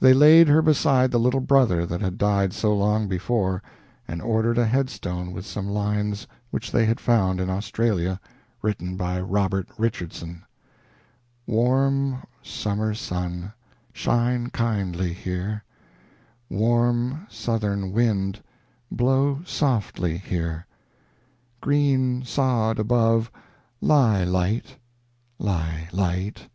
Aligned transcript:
They 0.00 0.12
laid 0.12 0.48
her 0.48 0.60
beside 0.60 1.10
the 1.10 1.18
little 1.18 1.40
brother 1.40 1.86
that 1.86 2.02
had 2.02 2.18
died 2.18 2.52
so 2.52 2.74
long 2.76 3.08
before, 3.08 3.62
and 4.06 4.20
ordered 4.20 4.58
a 4.58 4.66
headstone 4.66 5.32
with 5.32 5.46
some 5.46 5.66
lines 5.66 6.26
which 6.50 6.70
they 6.70 6.84
had 6.84 7.00
found 7.00 7.40
in 7.40 7.48
Australia, 7.48 8.20
written 8.60 8.98
by 8.98 9.18
Robert 9.18 9.66
Richardson: 9.78 10.42
Warm 11.46 12.22
summer 12.42 12.92
sun, 12.92 13.54
shine 13.94 14.50
kindly 14.50 15.14
here; 15.14 15.64
Warm 16.50 17.26
southern 17.30 17.92
wind, 17.92 18.42
blow 18.90 19.40
softly 19.46 20.18
here; 20.18 20.66
Green 21.62 22.22
sod 22.26 22.78
above, 22.78 23.30
lie 23.80 24.22
light, 24.22 24.76
lie 25.38 25.88
light! 25.92 26.50